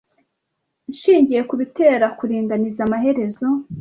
[0.91, 3.45] Nshingiye kubitera kuringaniza amaherezo,